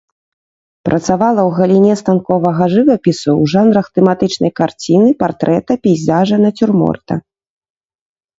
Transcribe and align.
Працавала 0.87 1.41
ў 1.49 1.59
галіне 1.59 1.93
станковага 2.01 2.65
жывапісу 2.75 3.27
ў 3.33 3.43
жанрах 3.53 3.85
тэматычнай 3.99 4.51
карціны, 4.61 5.09
партрэта, 5.21 5.71
пейзажа, 5.85 6.37
нацюрморта. 6.49 7.13